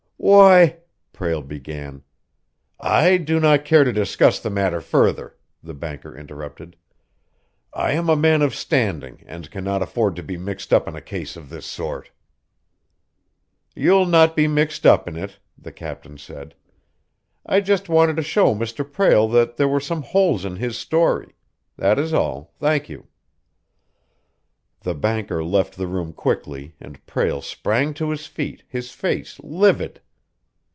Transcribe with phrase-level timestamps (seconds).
[0.23, 0.77] "Why"
[1.13, 2.03] Prale began.
[2.79, 6.75] "I do not care to discuss the matter further," the banker interrupted.
[7.73, 11.01] "I am a man of standing and cannot afford to be mixed up in a
[11.01, 12.11] case of this sort."
[13.75, 16.53] "You'll not be mixed up in it," the captain said.
[17.43, 18.89] "I just wanted to show Mr.
[18.89, 21.33] Prale that there were some holes in his story.
[21.77, 23.07] That is all, thank you!"
[24.81, 29.99] The banker left the room quickly, and Prale sprang to his feet, his face livid.